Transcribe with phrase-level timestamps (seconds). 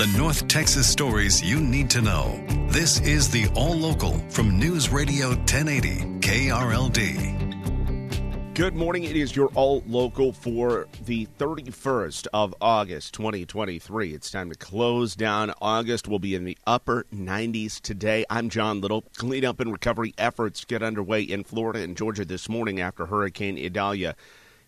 [0.00, 2.42] The North Texas stories you need to know.
[2.68, 8.54] This is the All Local from News Radio 1080 KRLD.
[8.54, 9.04] Good morning.
[9.04, 14.14] It is your all local for the 31st of August, 2023.
[14.14, 16.08] It's time to close down August.
[16.08, 18.24] We'll be in the upper 90s today.
[18.30, 19.02] I'm John Little.
[19.18, 24.16] Cleanup and recovery efforts get underway in Florida and Georgia this morning after Hurricane Idalia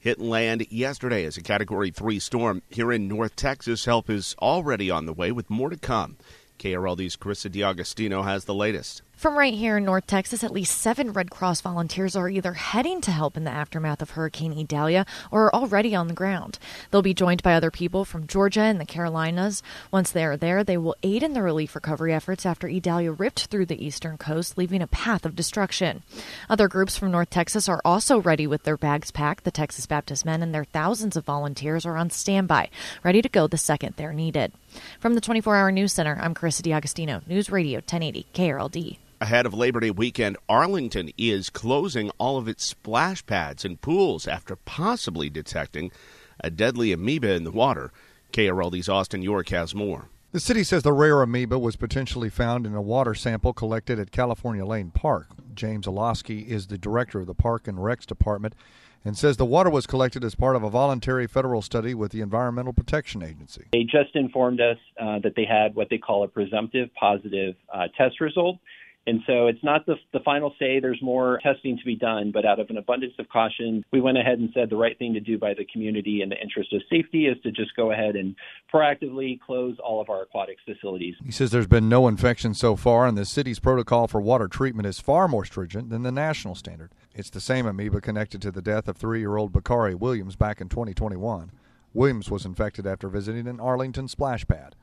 [0.03, 2.61] hit land yesterday as a Category 3 storm.
[2.69, 6.17] Here in North Texas, help is already on the way with more to come.
[6.59, 9.03] KRLD's Carissa D'Agostino has the latest.
[9.17, 13.01] From right here in North Texas, at least seven Red Cross volunteers are either heading
[13.03, 16.59] to help in the aftermath of Hurricane Idalia or are already on the ground.
[16.91, 19.63] They'll be joined by other people from Georgia and the Carolinas.
[19.93, 23.47] Once they are there, they will aid in the relief recovery efforts after Idalia ripped
[23.47, 26.03] through the eastern coast, leaving a path of destruction.
[26.51, 29.45] Other groups from North Texas are also ready with their bags packed.
[29.45, 32.71] The Texas Baptist Men and their thousands of volunteers are on standby,
[33.05, 34.53] ready to go the second they're needed.
[34.99, 38.99] From the 24 Hour News Center, I'm Carissa D'Agostino, News Radio 1080 KRLD.
[39.23, 44.27] Ahead of Labor Day weekend, Arlington is closing all of its splash pads and pools
[44.27, 45.93] after possibly detecting
[46.41, 47.93] a deadly amoeba in the water.
[48.33, 50.09] KRLD's Austin York has more.
[50.33, 54.11] The city says the rare amoeba was potentially found in a water sample collected at
[54.11, 55.29] California Lane Park.
[55.55, 58.57] James Orloski is the director of the Park and Recs Department
[59.05, 62.21] and says the water was collected as part of a voluntary federal study with the
[62.21, 63.67] Environmental Protection Agency.
[63.73, 67.87] They just informed us uh, that they had what they call a presumptive positive uh,
[67.97, 68.59] test result.
[69.07, 70.79] And so it's not the, the final say.
[70.79, 74.17] There's more testing to be done, but out of an abundance of caution, we went
[74.17, 76.83] ahead and said the right thing to do by the community in the interest of
[76.89, 78.37] safety is to just go ahead and
[78.73, 81.15] proactively close all of our aquatics facilities.
[81.25, 84.87] He says there's been no infection so far, and the city's protocol for water treatment
[84.87, 86.93] is far more stringent than the national standard.
[87.15, 90.61] It's the same amoeba connected to the death of three year old Bakari Williams back
[90.61, 91.51] in 2021.
[91.93, 94.77] Williams was infected after visiting an Arlington splash pad.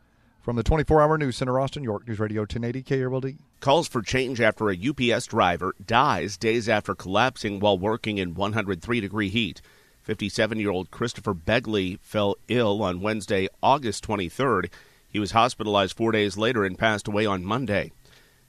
[0.50, 3.38] From the 24 hour news center, Austin, York News Radio 1080 KRLD.
[3.60, 9.00] Calls for change after a UPS driver dies days after collapsing while working in 103
[9.00, 9.62] degree heat.
[10.02, 14.72] 57 year old Christopher Begley fell ill on Wednesday, August 23rd.
[15.08, 17.92] He was hospitalized four days later and passed away on Monday.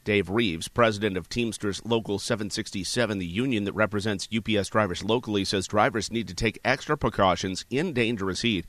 [0.02, 5.66] Dave Reeves, president of Teamsters Local 767, the union that represents UPS drivers locally, says
[5.66, 8.64] drivers need to take extra precautions in dangerous heat,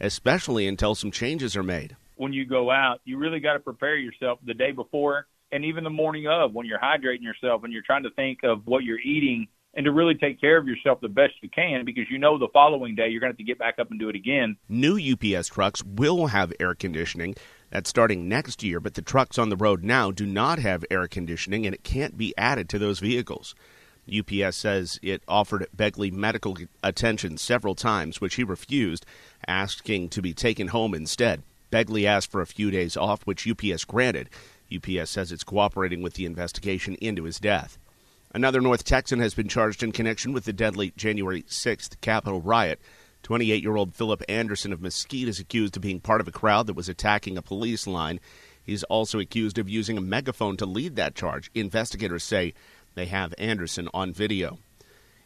[0.00, 3.96] especially until some changes are made when you go out, you really got to prepare
[3.96, 7.82] yourself the day before and even the morning of when you're hydrating yourself and you're
[7.82, 11.08] trying to think of what you're eating and to really take care of yourself the
[11.08, 13.58] best you can because you know the following day you're going to have to get
[13.58, 14.56] back up and do it again.
[14.68, 17.36] New UPS trucks will have air conditioning.
[17.70, 21.06] That's starting next year, but the trucks on the road now do not have air
[21.06, 23.54] conditioning and it can't be added to those vehicles.
[24.08, 29.04] UPS says it offered Begley medical attention several times, which he refused,
[29.46, 31.42] asking to be taken home instead.
[31.70, 34.30] Begley asked for a few days off, which UPS granted.
[34.74, 37.78] UPS says it's cooperating with the investigation into his death.
[38.34, 42.80] Another North Texan has been charged in connection with the deadly January 6th Capitol riot.
[43.22, 46.66] 28 year old Philip Anderson of Mesquite is accused of being part of a crowd
[46.66, 48.20] that was attacking a police line.
[48.62, 51.50] He's also accused of using a megaphone to lead that charge.
[51.54, 52.52] Investigators say
[52.94, 54.58] they have Anderson on video.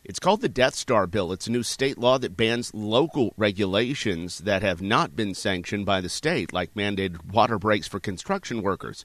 [0.02, 1.31] It's called the Death Star Bill.
[1.31, 6.00] It's a new state law that bans local regulations that have not been sanctioned by
[6.00, 9.05] the state, like mandated water breaks for construction workers.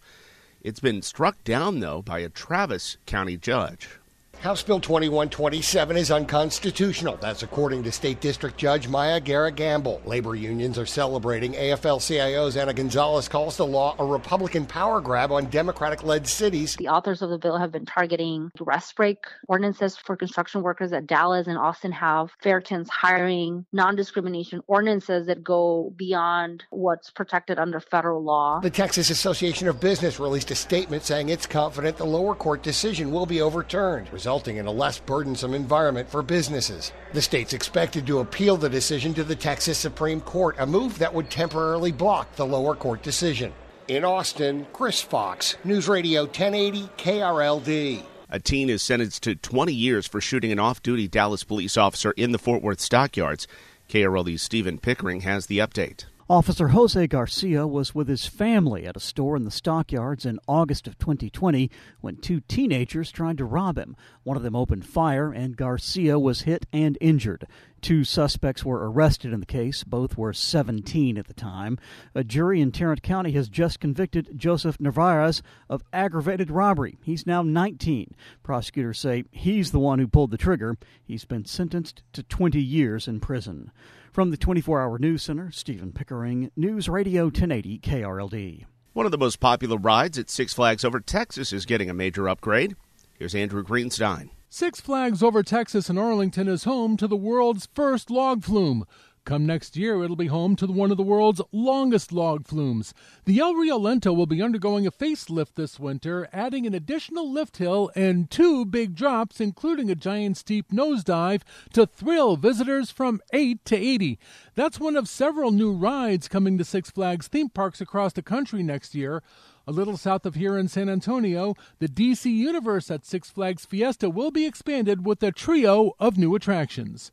[0.62, 4.00] It's been struck down, though, by a Travis County judge.
[4.46, 7.18] House Bill 2127 is unconstitutional.
[7.20, 10.04] That's according to State District Judge Maya Guerra Gamble.
[10.06, 11.54] Labor unions are celebrating.
[11.54, 16.76] AFL CIO's Anna Gonzalez calls the law a Republican power grab on Democratic led cities.
[16.76, 21.08] The authors of the bill have been targeting rest break ordinances for construction workers at
[21.08, 27.58] Dallas and Austin have, fair chance hiring, non discrimination ordinances that go beyond what's protected
[27.58, 28.60] under federal law.
[28.60, 33.10] The Texas Association of Business released a statement saying it's confident the lower court decision
[33.10, 36.92] will be overturned, resulting in a less burdensome environment for businesses.
[37.14, 41.14] The state's expected to appeal the decision to the Texas Supreme Court, a move that
[41.14, 43.54] would temporarily block the lower court decision.
[43.88, 48.04] In Austin, Chris Fox, News Radio 1080 KRLD.
[48.30, 52.12] A teen is sentenced to 20 years for shooting an off duty Dallas police officer
[52.18, 53.48] in the Fort Worth stockyards.
[53.88, 56.04] KRLD's Stephen Pickering has the update.
[56.28, 60.88] Officer Jose Garcia was with his family at a store in the stockyards in August
[60.88, 61.70] of 2020
[62.02, 63.96] when two teenagers tried to rob him.
[64.24, 67.46] One of them opened fire, and Garcia was hit and injured.
[67.80, 69.84] Two suspects were arrested in the case.
[69.84, 71.78] Both were 17 at the time.
[72.16, 76.98] A jury in Tarrant County has just convicted Joseph Narvaez of aggravated robbery.
[77.04, 78.16] He's now 19.
[78.42, 80.76] Prosecutors say he's the one who pulled the trigger.
[81.04, 83.72] He's been sentenced to 20 years in prison.
[84.16, 88.64] From the 24 Hour News Center, Stephen Pickering, News Radio 1080 KRLD.
[88.94, 92.30] One of the most popular rides at Six Flags Over Texas is getting a major
[92.30, 92.78] upgrade.
[93.20, 94.30] Here's Andrew Greenstein.
[94.50, 98.86] Six Flags Over Texas in Arlington is home to the world's first log flume.
[99.26, 102.94] Come next year, it'll be home to one of the world's longest log flumes.
[103.26, 107.58] The El Rio Lento will be undergoing a facelift this winter, adding an additional lift
[107.58, 111.42] hill and two big drops, including a giant steep nosedive
[111.74, 114.20] to thrill visitors from 8 to 80.
[114.54, 118.62] That's one of several new rides coming to Six Flags theme parks across the country
[118.62, 119.24] next year.
[119.66, 124.08] A little south of here in San Antonio, the DC Universe at Six Flags Fiesta
[124.08, 127.12] will be expanded with a trio of new attractions.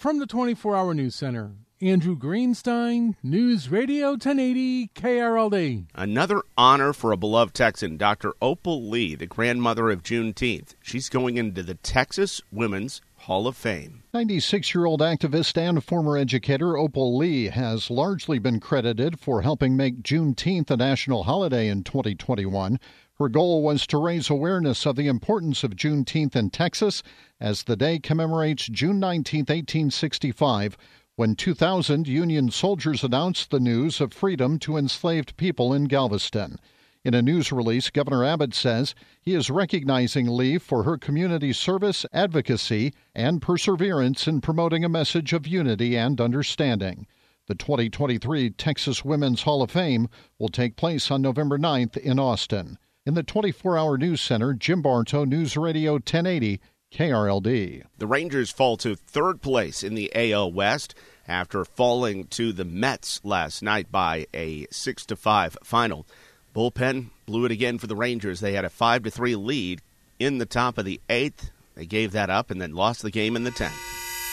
[0.00, 1.52] From the 24 Hour News Center,
[1.82, 5.88] Andrew Greenstein, News Radio 1080 KRLD.
[5.94, 8.32] Another honor for a beloved Texan, Dr.
[8.40, 10.74] Opal Lee, the grandmother of Juneteenth.
[10.80, 14.02] She's going into the Texas Women's Hall of Fame.
[14.14, 19.76] 96 year old activist and former educator Opal Lee has largely been credited for helping
[19.76, 22.80] make Juneteenth a national holiday in 2021.
[23.20, 27.02] Her goal was to raise awareness of the importance of Juneteenth in Texas
[27.38, 30.78] as the day commemorates June 19, 1865,
[31.16, 36.58] when 2,000 Union soldiers announced the news of freedom to enslaved people in Galveston.
[37.04, 42.06] In a news release, Governor Abbott says he is recognizing Lee for her community service,
[42.14, 47.06] advocacy, and perseverance in promoting a message of unity and understanding.
[47.48, 50.08] The 2023 Texas Women's Hall of Fame
[50.38, 52.78] will take place on November 9th in Austin.
[53.06, 56.60] In the 24 hour news center, Jim Bartow, News Radio 1080,
[56.92, 57.84] KRLD.
[57.96, 60.94] The Rangers fall to third place in the AL West
[61.26, 66.06] after falling to the Mets last night by a 6 to 5 final.
[66.54, 68.40] Bullpen blew it again for the Rangers.
[68.40, 69.80] They had a 5 to 3 lead
[70.18, 71.50] in the top of the 8th.
[71.74, 73.99] They gave that up and then lost the game in the 10th.